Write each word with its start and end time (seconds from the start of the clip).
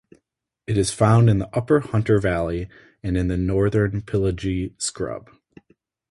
It 0.65 0.79
is 0.79 0.89
found 0.89 1.29
in 1.29 1.37
the 1.37 1.55
upper 1.55 1.79
Hunter 1.81 2.17
Valley 2.17 2.67
and 3.03 3.15
in 3.15 3.27
the 3.27 3.37
northern 3.37 4.01
Pilliga 4.01 4.71
scrub. 4.81 5.29